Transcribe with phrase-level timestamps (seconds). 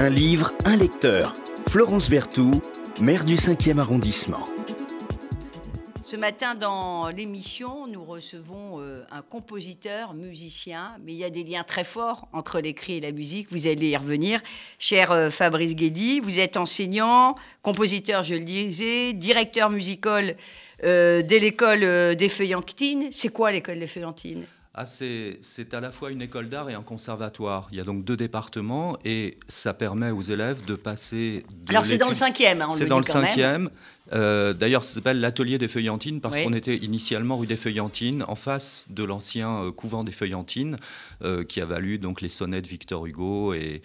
[0.00, 1.32] Un livre, un lecteur.
[1.70, 2.62] Florence Berthoud,
[3.00, 4.44] maire du 5e arrondissement.
[6.04, 11.42] Ce matin, dans l'émission, nous recevons euh, un compositeur, musicien, mais il y a des
[11.42, 13.48] liens très forts entre l'écrit et la musique.
[13.50, 14.40] Vous allez y revenir.
[14.78, 20.36] Cher euh, Fabrice Guédy, vous êtes enseignant, compositeur, je le disais, directeur musical
[20.84, 23.08] euh, de l'école des Feuillantines.
[23.10, 24.46] C'est quoi l'école des Feuillantines?
[24.80, 27.66] Ah, c'est à la fois une école d'art et un conservatoire.
[27.72, 31.44] Il y a donc deux départements et ça permet aux élèves de passer.
[31.68, 33.70] Alors c'est dans le cinquième, hein, on C'est dans le cinquième.
[34.12, 38.36] Euh, d'ailleurs, ça s'appelle l'atelier des Feuillantines parce qu'on était initialement rue des Feuillantines, en
[38.36, 40.78] face de l'ancien euh, couvent des Feuillantines,
[41.24, 43.54] euh, qui a valu donc les sonnets de Victor Hugo.
[43.54, 43.82] Et,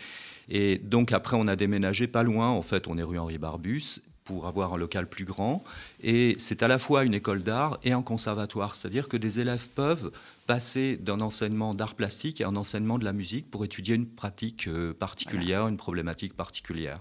[0.48, 2.50] et donc après, on a déménagé pas loin.
[2.50, 5.64] En fait, on est rue Henri Barbus pour avoir un local plus grand.
[6.02, 9.68] Et c'est à la fois une école d'art et un conservatoire, c'est-à-dire que des élèves
[9.76, 10.12] peuvent
[10.48, 14.68] passer d'un enseignement d'art plastique à un enseignement de la musique pour étudier une pratique
[14.68, 17.00] euh, particulière, une problématique particulière.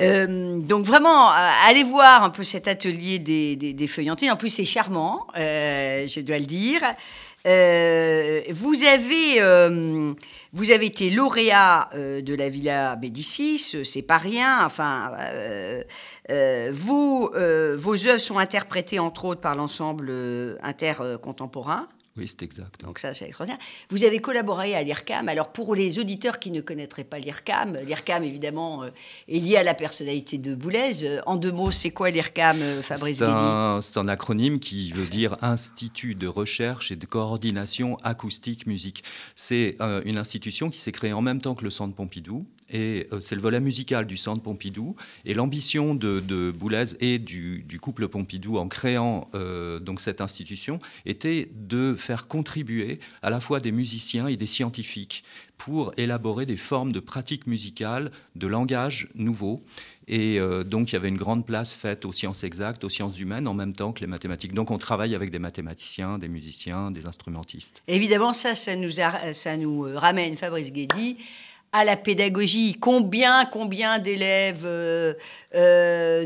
[0.00, 4.30] Euh, donc vraiment, euh, allez voir un peu cet atelier des, des, feuillantines.
[4.30, 6.80] En plus, c'est charmant, je dois le dire.
[7.44, 9.40] Vous avez
[10.52, 14.64] vous avez été lauréat de la Villa Médicis, c'est pas rien.
[14.64, 15.12] Enfin,
[16.70, 20.10] vous, vos œuvres sont interprétées entre autres par l'ensemble
[20.62, 21.88] intercontemporain.
[22.16, 22.80] Oui, c'est exact.
[22.82, 23.60] Donc ça, c'est extraordinaire.
[23.90, 25.28] Vous avez collaboré à l'IRCAM.
[25.28, 28.90] Alors pour les auditeurs qui ne connaîtraient pas l'IRCAM, l'IRCAM évidemment euh,
[29.28, 31.02] est lié à la personnalité de Boulez.
[31.02, 35.06] Euh, en deux mots, c'est quoi l'IRCAM, euh, Fabrice C'est un, un, acronyme qui veut
[35.06, 39.02] dire Institut de recherche et de coordination acoustique musique.
[39.34, 43.20] C'est une institution qui s'est créée en même temps que le Centre Pompidou et euh,
[43.20, 44.96] c'est le volet musical du Centre Pompidou.
[45.24, 50.78] Et l'ambition de, de, Boulez et du, couple Pompidou en créant euh, donc cette institution
[51.04, 55.24] était de faire contribuer à la fois des musiciens et des scientifiques
[55.58, 59.62] pour élaborer des formes de pratiques musicales, de langage nouveau.
[60.08, 63.18] Et euh, donc, il y avait une grande place faite aux sciences exactes, aux sciences
[63.18, 64.52] humaines, en même temps que les mathématiques.
[64.52, 67.80] Donc, on travaille avec des mathématiciens, des musiciens, des instrumentistes.
[67.88, 68.90] Évidemment, ça, ça nous,
[69.32, 71.16] ça nous ramène, Fabrice Guédy,
[71.74, 72.76] à la pédagogie.
[72.80, 75.12] Combien, combien d'élèves euh,
[75.56, 76.24] euh,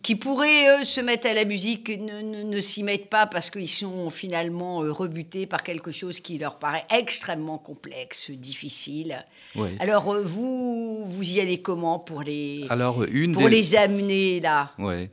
[0.00, 4.84] qui pourraient se mettre à la musique ne, s'y mettent pas parce qu'ils sont finalement
[4.84, 9.24] euh, rebutés par quelque chose qui leur paraît extrêmement complexe, difficile.
[9.80, 14.70] Alors vous, vous y allez comment pour les, Alors, une pour les amener là?
[14.78, 15.10] Ouais.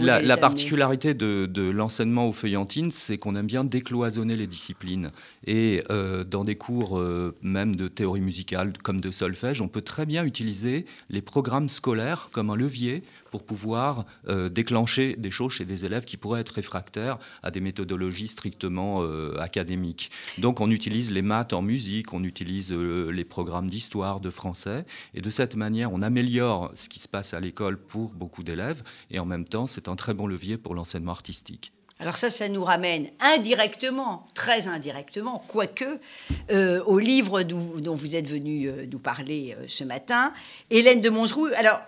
[0.00, 5.10] La, la particularité de, de l'enseignement aux feuillantines, c'est qu'on aime bien décloisonner les disciplines.
[5.46, 7.00] Et dans des cours
[7.40, 12.28] même de théorie musicale, comme de solfège, on peut très bien utiliser les programmes scolaires
[12.32, 16.50] comme un levier pour pouvoir euh, déclencher des choses chez des élèves qui pourraient être
[16.50, 20.10] réfractaires à des méthodologies strictement euh, académiques.
[20.38, 24.84] Donc on utilise les maths en musique, on utilise euh, les programmes d'histoire, de français,
[25.14, 28.82] et de cette manière on améliore ce qui se passe à l'école pour beaucoup d'élèves,
[29.10, 31.72] et en même temps c'est un très bon levier pour l'enseignement artistique.
[32.00, 35.98] Alors ça, ça nous ramène indirectement, très indirectement, quoique,
[36.52, 40.32] euh, au livre dont vous êtes venu euh, nous parler euh, ce matin,
[40.70, 41.48] Hélène de Mongeroux.
[41.56, 41.80] Alors,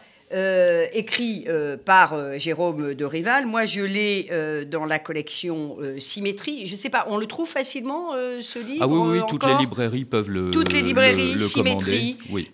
[0.92, 1.46] écrit
[1.84, 3.46] par Jérôme de Rival.
[3.46, 4.30] Moi, je l'ai
[4.66, 6.66] dans la collection Symétrie.
[6.66, 9.56] Je ne sais pas, on le trouve facilement, ce livre Ah oui, oui, toutes les
[9.56, 12.18] librairies peuvent le Toutes les librairies, Symétrie.
[12.30, 12.50] Oui.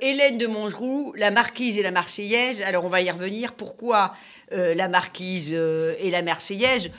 [0.00, 2.62] Hélène de Mongeroux, La Marquise et la Marseillaise.
[2.62, 3.52] Alors, on va y revenir.
[3.52, 4.14] Pourquoi
[4.52, 6.90] euh, la Marquise euh, et la Marseillaise?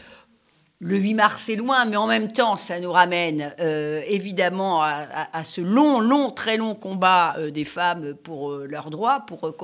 [0.83, 5.43] Le 8 mars, c'est loin, mais en même temps, ça nous ramène euh, évidemment à,
[5.43, 9.55] ce long, long, très long combat des femmes pour leurs droits, pour,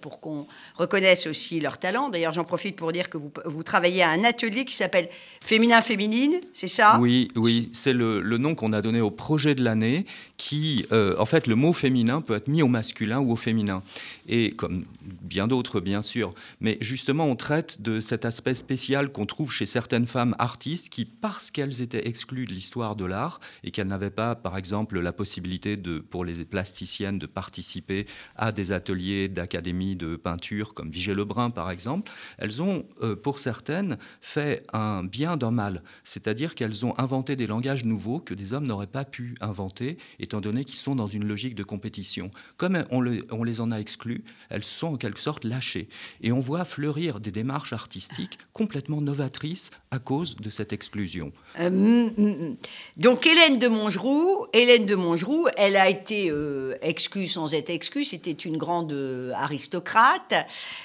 [0.00, 2.08] pour qu'on reconnaisse aussi leurs talents.
[2.08, 5.08] D'ailleurs, j'en profite pour dire que vous, vous, travaillez à un atelier qui s'appelle
[5.40, 6.98] Féminin Féminine, c'est ça?
[7.00, 10.04] Oui, oui, c'est le, le, nom qu'on a donné au projet de l'année,
[10.36, 13.82] qui, en fait, le mot féminin peut être mis au masculin ou au féminin
[14.28, 16.30] et comme bien d'autres bien sûr.
[16.60, 21.04] Mais justement, on traite de cet aspect spécial qu'on trouve chez certaines femmes artistes qui,
[21.04, 25.12] parce qu'elles étaient exclues de l'histoire de l'art et qu'elles n'avaient pas, par exemple, la
[25.12, 28.06] possibilité de, pour les plasticiennes de participer
[28.36, 33.38] à des ateliers d'académie de peinture comme Vigée Lebrun par exemple, elles ont, euh, pour
[33.38, 35.82] certaines, fait un bien d'un mal.
[36.04, 40.40] C'est-à-dire qu'elles ont inventé des langages nouveaux que des hommes n'auraient pas pu inventer, étant
[40.40, 42.30] donné qu'ils sont dans une logique de compétition.
[42.56, 45.88] Comme on les en a exclus, elles sont en quelque sorte lâchées.
[46.20, 51.32] Et on voit fleurir des démarches artistiques complètement novatrices à cause de cette exclusion.
[51.58, 52.56] Euh, mm, mm, mm.
[52.98, 58.04] donc Hélène de Mongeroux, Hélène de Mongeroux, elle a été euh, exclue sans être exclue,
[58.04, 60.34] c'était une grande euh, aristocrate.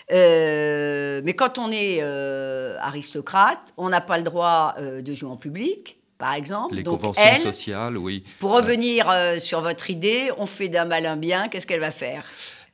[0.09, 2.01] mais quand on est
[2.79, 6.75] aristocrate, on n'a pas le droit de jouer en public par exemple.
[6.75, 8.23] Les conventions sociales, oui.
[8.39, 12.25] Pour revenir sur votre idée, on fait d'un mal un bien, qu'est-ce qu'elle va faire?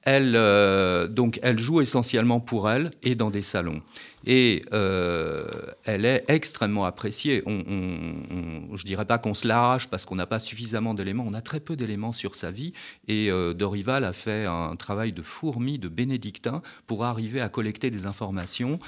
[0.08, 3.82] Elle, euh, donc, elle joue essentiellement pour elle et dans des salons.
[4.26, 5.48] Et euh,
[5.84, 7.44] elle est extrêmement appréciée.
[7.46, 7.60] On,
[8.74, 11.26] je ne dirais pas qu'on se l'arrache parce qu'on n'a pas suffisamment d'éléments.
[11.28, 12.74] On a très peu d'éléments sur sa vie.
[13.10, 17.92] Et euh, Dorival a fait un travail de fourmi, de bénédictin, pour arriver à collecter
[17.92, 18.80] des informations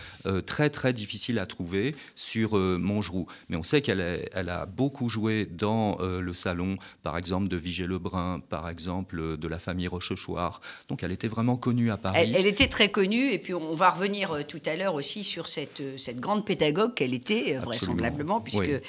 [0.45, 3.27] très très difficiles à trouver sur Mongeroux.
[3.49, 7.87] Mais on sait qu'elle elle a beaucoup joué dans le salon, par exemple, de Vigée
[7.87, 10.61] Lebrun, par exemple, de la famille Rochechouart.
[10.87, 12.19] Donc était vraiment connue à Paris.
[12.21, 13.31] Elle, elle était très connue.
[13.31, 17.13] Et puis on va revenir tout à l'heure aussi sur cette, cette grande pédagogue qu'elle
[17.13, 18.81] était, euh, vraisemblablement, puisque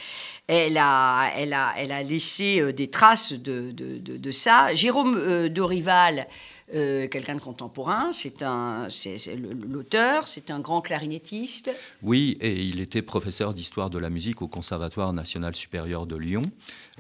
[0.47, 4.75] elle, a, elle, a, elle a laissé euh, des traces de, de, de, ça.
[4.75, 6.27] Jérôme euh, Dorival,
[6.73, 11.75] quelqu'un de contemporain, c'est un, c'est, l'auteur, c'est un grand clarinettiste.
[12.01, 16.43] Oui, et il était professeur d'histoire de la musique au Conservatoire national supérieur de Lyon,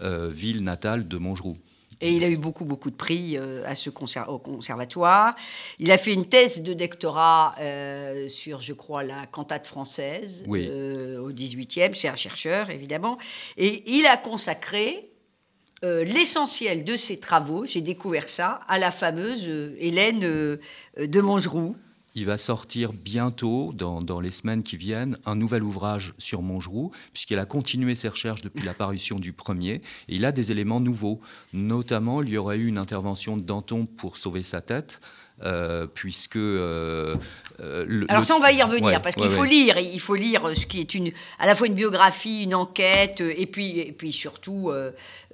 [0.00, 1.56] ville natale de Montgeroux.
[2.00, 5.37] Et il a eu beaucoup, beaucoup de prix euh, à ce au conservatoire.
[5.79, 11.19] Il a fait une thèse de doctorat euh, sur, je crois, la cantate française euh,
[11.19, 11.94] au 18e.
[11.94, 13.19] C'est un chercheur, évidemment.
[13.56, 15.06] Et il a consacré
[15.82, 19.49] l'essentiel de ses travaux, j'ai découvert ça, à la fameuse
[19.79, 21.75] Hélène de Mongeroux.
[22.15, 27.39] Il va sortir bientôt, dans, les semaines qui viennent, un nouvel ouvrage sur Mongeroux, puisqu'il
[27.39, 29.75] a continué ses recherches depuis l'apparition du premier.
[30.09, 31.21] Et il a des éléments nouveaux.
[31.53, 35.01] Notamment, il y aurait eu une intervention de Danton pour sauver sa tête.
[35.43, 37.17] Euh, puisque euh,
[37.61, 40.67] euh, Alors ça, on va y revenir parce qu'il faut lire, il faut lire ce
[40.67, 44.71] qui est une, à la fois une biographie, une enquête, et puis, et puis surtout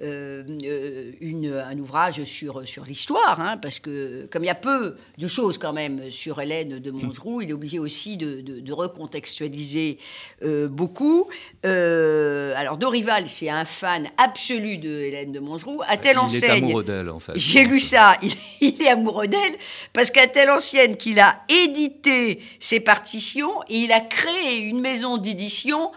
[0.01, 5.27] une, un ouvrage sur, sur l'histoire, hein, parce que comme il y a peu de
[5.27, 9.97] choses quand même sur Hélène de Mongeroux, il est obligé aussi de, de, recontextualiser
[10.69, 11.27] beaucoup.
[11.63, 15.81] alors Dorival, c'est un fan absolu de Hélène de Mongeroux.
[15.87, 17.33] À telle enseigne, il est amoureux d'elle en fait.
[17.35, 18.31] J'ai lu ça, il,
[18.61, 19.57] il est amoureux d'elle
[19.97, 25.17] parce qu'à telle ancienne qu'il a édité ses partitions et il a créé une maison
[25.17, 25.91] d'édition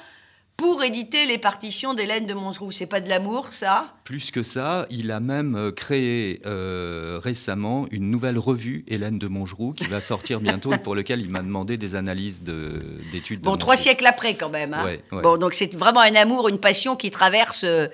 [0.56, 2.72] pour éditer les partitions d'Hélène de Mongeroux.
[2.72, 3.92] C'est pas de l'amour, ça?
[4.04, 9.28] Plus que ça, il a même euh, créé euh, récemment une nouvelle revue, Hélène de
[9.28, 13.42] Mongeroux, qui va sortir bientôt et pour lequel il m'a demandé des analyses d'études.
[13.42, 14.72] bon, trois siècles après, quand même.
[14.72, 14.96] Hein.
[15.12, 17.88] Bon, donc c'est vraiment un amour, une passion qui traverse, euh,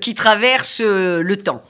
[0.00, 1.62] qui traverse le temps.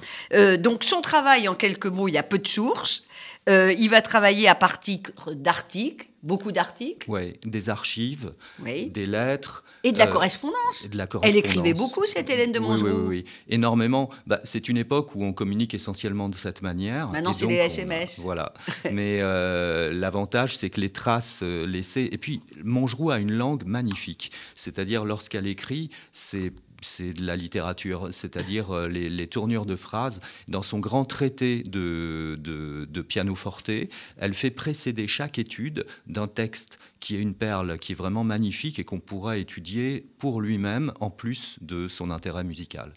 [0.60, 3.05] donc son travail, en quelques mots, il y a peu de sources.
[3.48, 4.98] Euh, il va travailler à partir
[5.32, 7.08] d'articles, beaucoup d'articles.
[7.08, 9.62] Oui, des archives, des lettres.
[9.84, 10.90] Et de la, euh, correspondance.
[10.90, 12.86] de la Elle écrivait beaucoup, cette Hélène de Mongeau.
[12.86, 14.10] Oui, oui, oui, énormément.
[14.26, 17.08] Bah, c'est une époque où on communique essentiellement de cette manière.
[17.10, 18.18] Maintenant, c'est les SMS.
[18.18, 18.52] voilà.
[18.90, 22.08] Mais euh, l'avantage, c'est que les traces laissées.
[22.10, 24.32] Et puis, Mongeroux a une langue magnifique.
[24.56, 26.52] C'est-à-dire, lorsqu'elle écrit, c'est
[26.86, 30.20] c'est de la littérature, c'est-à-dire euh, les, tournures de phrases.
[30.48, 33.70] Dans son grand traité de, de, piano forte,
[34.18, 38.78] elle fait précéder chaque étude d'un texte qui est une perle, qui est vraiment magnifique
[38.78, 42.92] et qu'on pourra étudier pour lui-même, en plus de son intérêt musical.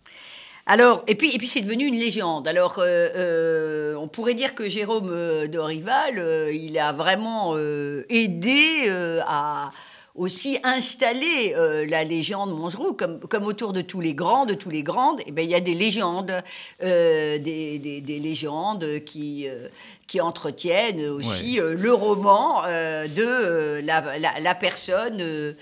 [0.66, 2.48] Alors, et puis, et puis c'est devenu une légende.
[2.48, 8.88] Alors, euh, euh, on pourrait dire que Jérôme de Rival, il a vraiment aidé
[9.28, 9.72] à,
[10.20, 14.84] aussi installer euh, la légende Mongeroux, comme, autour de tous les grands, de tous les
[14.84, 16.44] grandes, et eh ben, il y a des légendes,
[16.84, 19.70] euh, des, des, légendes qui, euh,
[20.10, 25.56] qui entretiennent aussi le roman de la, la, personne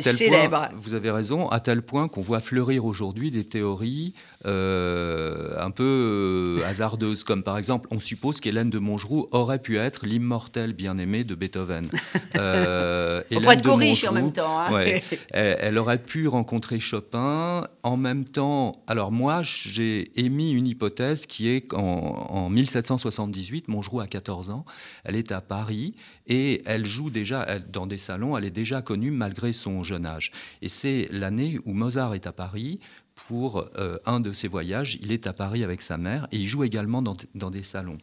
[0.00, 0.68] célèbre.
[0.76, 4.12] vous avez raison, à tel point qu'on voit fleurir aujourd'hui des théories
[4.44, 10.72] un peu hasardeuses, comme par exemple, on suppose qu'Hélène de Mongeroux aurait pu être l'immortel
[10.72, 11.88] bien-aimé de Beethoven.
[12.34, 13.56] on pourrait
[13.90, 14.60] être en même temps.
[14.60, 14.98] Hein.
[15.30, 17.66] elle, aurait pu rencontrer Chopin.
[17.82, 23.91] En même temps, alors moi, j'ai émis une hypothèse qui est qu'en en 1778, Mongeroux
[24.00, 24.64] a 14 ans,
[25.04, 25.94] elle est à Paris
[26.26, 30.32] et elle joue déjà dans des salons, elle est déjà connue malgré son jeune âge.
[30.60, 32.80] Et c'est l'année où Mozart est à Paris,
[33.14, 34.98] pour euh, un de ses voyages.
[35.00, 37.98] Il est à Paris avec sa mère et il joue également dans, dans des salons.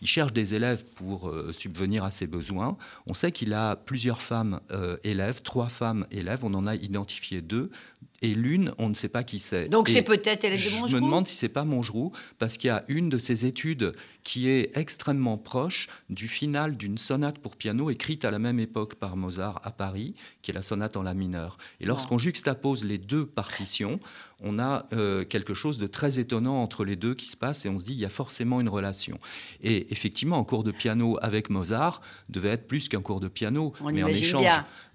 [0.00, 2.76] Il cherche des élèves pour euh, subvenir à ses besoins.
[3.06, 6.40] On sait qu'il a plusieurs femmes euh, élèves, trois femmes élèves.
[6.42, 7.70] On en a identifié deux.
[8.20, 9.68] Et l'une, on ne sait pas qui c'est.
[9.68, 12.66] Donc c'est peut-être Hélène de Mongeroux Je me demande si c'est pas Mongeroux, parce qu'il
[12.66, 17.54] y a une de ses études qui est extrêmement proche du final d'une sonate pour
[17.54, 21.02] piano écrite à la même époque par Mozart à Paris, qui est la sonate en
[21.02, 21.58] la mineure.
[21.80, 24.00] Et lorsqu'on juxtapose les deux partitions,
[24.40, 27.68] on a euh, quelque chose de très étonnant entre les deux qui se passe et
[27.68, 29.18] on se dit il y a forcément une relation.
[29.62, 33.72] Et effectivement, un cours de piano avec Mozart devait être plus qu'un cours de piano,
[33.92, 34.46] mais en échange,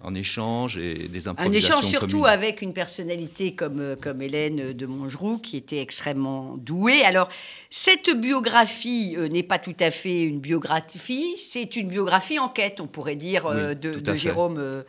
[0.02, 1.76] en échange et des improvisations.
[1.76, 7.04] Un échange surtout avec une personnalité comme, comme Hélène de Mongeroux, qui était extrêmement douée.
[7.04, 7.30] Alors,
[7.70, 13.16] cette biographie n'est pas tout à fait une biographie, c'est une biographie enquête, on pourrait
[13.16, 14.84] dire, de, de Jérôme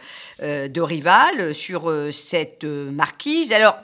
[0.69, 3.53] Dorival sur cette marquise.
[3.53, 3.77] Alors,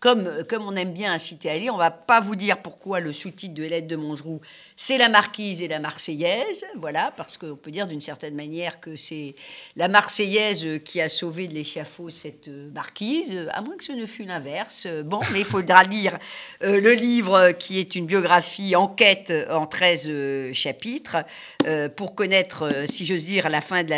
[0.00, 0.28] comme,
[0.60, 3.64] on aime bien inciter à lire, on va pas vous dire pourquoi le sous-titre de
[3.64, 4.40] Hélène de Mongeroux,
[4.76, 8.94] c'est la Marquise et la Marseillaise, voilà, parce qu'on peut dire d'une certaine manière que
[8.94, 9.34] c'est
[9.74, 14.22] la Marseillaise qui a sauvé de l'échafaud cette Marquise, à moins que ce ne fût
[14.22, 14.86] l'inverse.
[15.04, 16.16] Bon, mais il faudra lire
[16.62, 21.16] euh, le livre qui est une biographie enquête en 13 chapitres
[21.66, 23.94] euh, pour connaître, euh, si j'ose dire, la fin de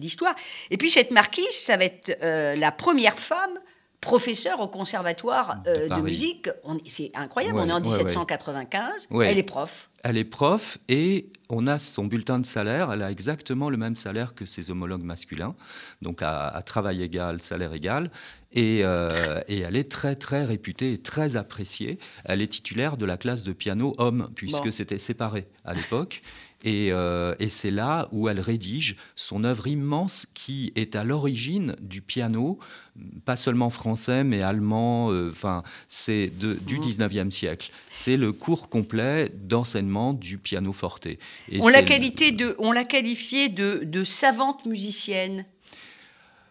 [0.00, 0.34] l'histoire.
[0.70, 3.58] Et puis cette Marquise, ça va être la première femme
[4.00, 6.48] professeur au conservatoire de, euh, musique.
[6.86, 9.90] C'est incroyable, on est en 1795, elle est prof.
[10.02, 13.96] Elle est prof et on a son bulletin de salaire, elle a exactement le même
[13.96, 15.54] salaire que ses homologues masculins,
[16.00, 18.10] donc à, travail égal, salaire égal,
[18.52, 21.98] et, euh, et, elle est très très réputée et très appréciée.
[22.24, 26.22] Elle est titulaire de la classe de piano homme, puisque c'était séparé à l'époque.
[26.66, 32.02] Euh, et, c'est là où elle rédige son œuvre immense qui est à l'origine du
[32.02, 32.58] piano,
[33.24, 37.30] pas seulement français, mais allemand, euh, enfin, c'est du 19e mmh.
[37.30, 37.70] siècle.
[37.92, 41.06] C'est le cours complet d'enseignement du piano forte.
[41.60, 41.68] on
[42.72, 45.46] l'a qualifié de, de savante musicienne.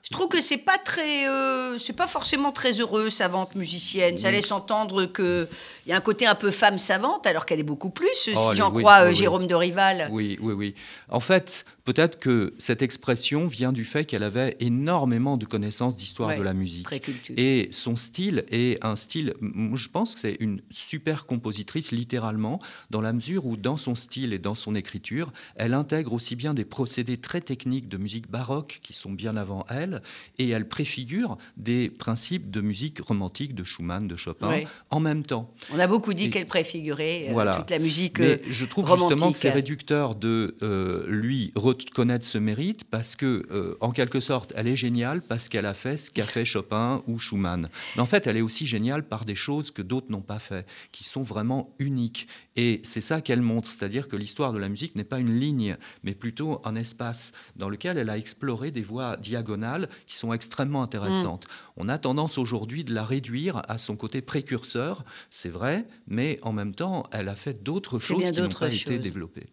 [0.03, 4.17] Je trouve que c'est pas très, euh, c'est pas forcément très heureux, savante musicienne.
[4.17, 5.47] Ça laisse entendre qu'il
[5.87, 8.51] y a un côté un peu femme savante, alors qu'elle est beaucoup plus, si oh,
[8.55, 10.07] j'en crois euh, Jérôme de Rival.
[10.11, 10.75] Oui, oui, oui.
[11.09, 16.37] En fait, Peut-être que cette expression vient du fait qu'elle avait énormément de connaissances d'histoire
[16.37, 16.83] de la musique.
[16.83, 17.01] Très
[17.35, 19.33] et son style est un style,
[19.73, 22.59] je pense que c'est une super compositrice littéralement,
[22.91, 26.53] dans la mesure où dans son style et dans son écriture, elle intègre aussi bien
[26.53, 30.03] des procédés très techniques de musique baroque qui sont bien avant elle,
[30.37, 35.51] et elle préfigure des principes de musique romantique de Schumann, de Chopin, en même temps.
[35.73, 39.39] On a beaucoup dit qu'elle préfigurait euh, toute la musique Mais je trouve justement que
[39.39, 41.51] c'est réducteur de euh, lui
[41.85, 45.73] connaître ce mérite parce que, euh, en quelque sorte, elle est géniale parce qu'elle a
[45.73, 47.69] fait ce qu'a fait Chopin ou Schumann.
[47.95, 50.67] Mais en fait, elle est aussi géniale par des choses que d'autres n'ont pas fait,
[50.91, 52.27] qui sont vraiment uniques.
[52.55, 55.77] Et c'est ça qu'elle montre, c'est-à-dire que l'histoire de la musique n'est pas une ligne,
[56.03, 60.81] mais plutôt un espace dans lequel elle a exploré des voies diagonales qui sont extrêmement
[60.81, 61.45] intéressantes.
[61.45, 61.71] Mm.
[61.77, 66.51] On a tendance aujourd'hui de la réduire à son côté précurseur, c'est vrai, mais en
[66.51, 69.45] même temps, elle a fait d'autres choses qui n'ont pas été développées.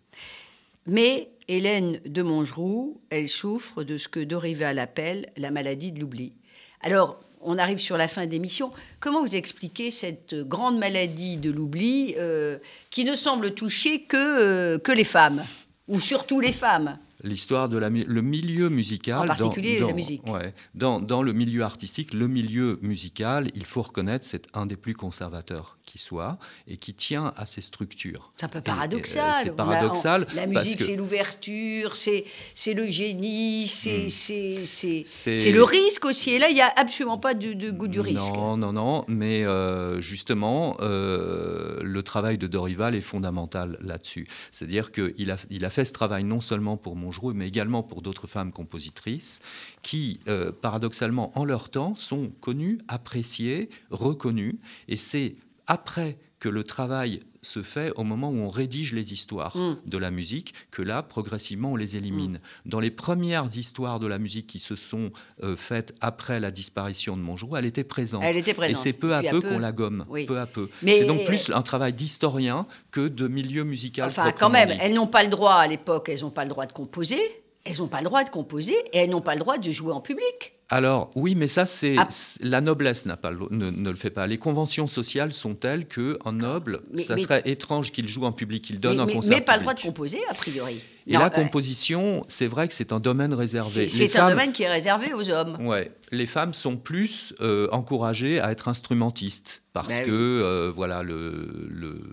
[0.86, 6.32] Mais Hélène de Mongeroux, elle souffre de ce que Dorival appelle la maladie de l'oubli.
[6.80, 8.72] Alors, on arrive sur la fin d'émission.
[8.98, 12.58] Comment vous expliquez cette grande maladie de l'oubli euh,
[12.90, 15.44] qui ne semble toucher que, euh, que les femmes,
[15.86, 16.98] ou surtout les femmes?
[17.22, 19.22] L'histoire de la, le milieu musical.
[19.22, 20.26] En particulier dans, la musique.
[20.26, 24.76] Ouais, dans, dans, le milieu artistique, le milieu musical, il faut reconnaître, c'est un des
[24.76, 26.38] plus conservateurs qui soit
[26.68, 28.30] et qui tient à ses structures.
[28.36, 29.34] C'est un peu paradoxal.
[29.42, 30.26] C'est paradoxal.
[30.34, 35.54] la musique, c'est l'ouverture, c'est le génie, c'est hmm.
[35.54, 36.30] le risque aussi.
[36.30, 38.34] Et là, il n'y a absolument pas de, goût du risque.
[38.34, 39.04] Non, non, non.
[39.08, 44.28] Mais euh, justement, euh, le travail de Dorival est fondamental là-dessus.
[44.50, 48.02] C'est-à-dire qu'il a, il a fait ce travail non seulement pour Mongeroux, mais également pour
[48.02, 49.40] d'autres femmes compositrices
[49.82, 54.58] qui, euh, paradoxalement, en leur temps, sont connues, appréciées, reconnues.
[54.88, 55.36] Et c'est
[55.66, 59.78] après que le travail se fait au moment où on rédige les histoires mm.
[59.86, 62.34] de la musique, que là, progressivement, on les élimine.
[62.34, 62.68] Mm.
[62.68, 67.16] Dans les premières histoires de la musique qui se sont euh, faites après la disparition
[67.16, 68.22] de Mongeroux, elle était présente.
[68.24, 68.76] Elle était présente.
[68.76, 70.68] Et c'est peu à peu, qu'on la gomme, peu à peu.
[70.84, 74.08] C'est donc plus un travail d'historien que de milieu musical.
[74.08, 76.66] Enfin, quand même, elles n'ont pas le droit à l'époque, elles n'ont pas le droit
[76.66, 77.20] de composer,
[77.64, 79.92] elles n'ont pas le droit de composer et elles n'ont pas le droit de jouer
[79.92, 80.55] en public.
[80.68, 82.08] Alors oui, mais ça c'est ah.
[82.40, 84.26] la noblesse n'a pas ne, le fait pas.
[84.26, 88.64] Les conventions sociales sont telles que un noble, ça serait étrange qu'il joue en public,
[88.64, 89.30] qu'il donne un concert.
[89.30, 90.82] Mais pas le droit de composer a priori.
[91.06, 93.88] Et la composition, c'est vrai que c'est un domaine réservé.
[93.88, 95.56] C'est un domaine qui est réservé aux hommes.
[95.64, 101.02] Ouais, les femmes sont plus euh, encouragées à être instrumentistes parce ben que euh, voilà
[101.02, 101.68] le,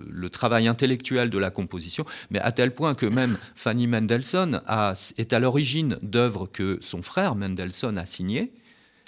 [0.09, 4.93] le, travail intellectuel de la composition, mais à tel point que même Fanny Mendelssohn a,
[5.17, 8.42] est à l'origine d'œuvres que son frère Mendelssohn a signées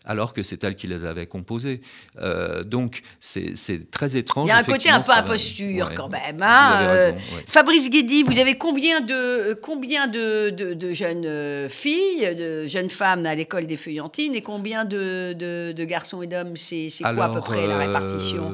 [0.06, 1.82] alors que c'est elle qui les avait composées.
[2.20, 4.48] Euh, donc c'est très étrange.
[4.48, 6.42] Il y a un côté un peu imposture quand même.
[6.42, 7.12] Hein, euh,
[7.48, 13.26] Fabrice Guédy, vous avez combien de, combien de, de, jeunes euh, filles, de jeunes femmes
[13.26, 16.56] à l'école des Feuillantines et combien de, garçons et d'hommes?
[16.56, 18.54] C'est quoi à peu près la répartition?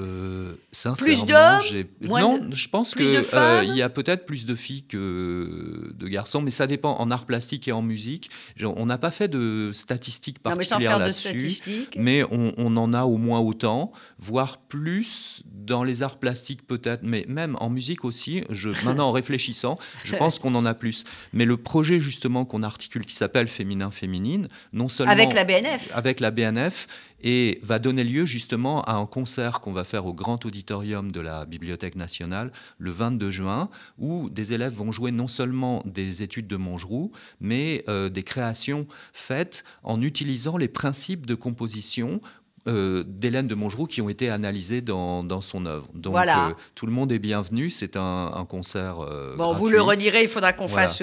[0.97, 1.61] Plus d'hommes
[2.01, 6.51] Non, je pense qu'il euh, y a peut-être plus de filles que de garçons, mais
[6.51, 6.97] ça dépend.
[7.01, 8.29] En art plastique et en musique,
[8.61, 11.61] on n'a pas fait de statistiques particulières là-dessus,
[11.97, 17.01] mais, on, on, en a au moins autant, voire plus dans les arts plastiques peut-être,
[17.03, 18.43] mais même en musique aussi.
[18.49, 21.03] Je, maintenant, en réfléchissant, je pense qu'on en a plus.
[21.33, 25.91] Mais le projet justement qu'on articule, qui s'appelle Féminin Féminine, non seulement avec la BNF,
[25.93, 26.87] avec la BNF
[27.23, 31.19] et va donner lieu justement à un concert qu'on va faire au Grand Auditorium de
[31.19, 36.47] la Bibliothèque nationale le 22 juin, où des élèves vont jouer non seulement des études
[36.47, 42.21] de Mongeroux, mais euh, des créations faites en utilisant les principes de composition
[42.68, 45.88] euh, d'Hélène de Mongeroux qui ont été analysés dans, dans son œuvre.
[45.96, 46.50] Donc voilà.
[46.50, 49.00] Euh, tout le monde est bienvenu, c'est un, concert.
[49.00, 51.01] Euh, bon, vous le redirez, il faudra qu'on fasse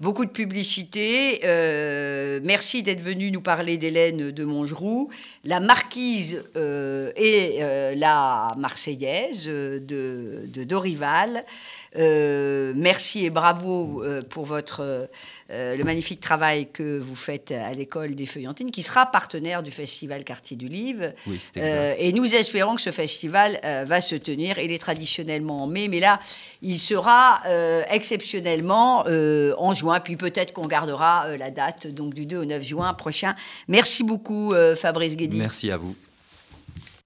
[0.00, 1.40] beaucoup de publicité.
[2.42, 5.10] merci d'être venu nous parler d'Hélène de Mongeroux,
[5.44, 7.58] la marquise et
[7.94, 11.44] la marseillaise de, de Dorival.
[11.96, 15.08] Merci et bravo pour votre
[15.50, 19.70] euh, le magnifique travail que vous faites à l'école des Feuillantines, qui sera partenaire du
[19.70, 21.14] festival Quartier du Livre.
[21.26, 24.58] Oui, euh, et nous espérons que ce festival euh, va se tenir.
[24.58, 26.20] Il est traditionnellement en mai, mais là,
[26.60, 27.40] il sera
[27.90, 30.00] exceptionnellement en juin.
[30.00, 33.34] Puis peut-être qu'on gardera la date donc du 2 au 9 juin prochain.
[33.68, 35.38] Merci beaucoup, Fabrice Guédy.
[35.38, 35.94] Merci à vous.